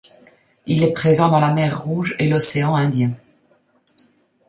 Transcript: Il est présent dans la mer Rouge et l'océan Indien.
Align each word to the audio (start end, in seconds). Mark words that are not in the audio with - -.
Il 0.65 0.81
est 0.81 0.93
présent 0.93 1.29
dans 1.29 1.39
la 1.39 1.53
mer 1.53 1.83
Rouge 1.83 2.15
et 2.17 2.27
l'océan 2.27 2.75
Indien. 2.75 3.13